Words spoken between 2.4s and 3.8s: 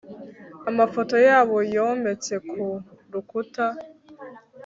ku rukuta